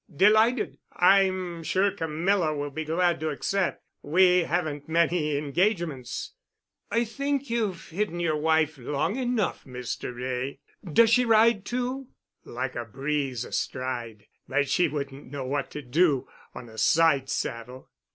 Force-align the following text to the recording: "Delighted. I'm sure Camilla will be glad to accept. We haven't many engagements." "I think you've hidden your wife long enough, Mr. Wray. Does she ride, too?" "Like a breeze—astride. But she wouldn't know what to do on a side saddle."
"Delighted. 0.15 0.79
I'm 0.93 1.61
sure 1.61 1.91
Camilla 1.91 2.55
will 2.55 2.71
be 2.71 2.85
glad 2.85 3.19
to 3.19 3.29
accept. 3.29 3.83
We 4.01 4.39
haven't 4.45 4.89
many 4.89 5.37
engagements." 5.37 6.33
"I 6.89 7.03
think 7.05 7.51
you've 7.51 7.89
hidden 7.89 8.19
your 8.19 8.35
wife 8.37 8.79
long 8.79 9.15
enough, 9.15 9.63
Mr. 9.63 10.11
Wray. 10.15 10.59
Does 10.91 11.11
she 11.11 11.23
ride, 11.23 11.65
too?" 11.65 12.07
"Like 12.43 12.75
a 12.75 12.83
breeze—astride. 12.85 14.25
But 14.49 14.67
she 14.69 14.87
wouldn't 14.87 15.29
know 15.29 15.45
what 15.45 15.69
to 15.69 15.83
do 15.83 16.27
on 16.55 16.67
a 16.67 16.79
side 16.79 17.29
saddle." 17.29 17.91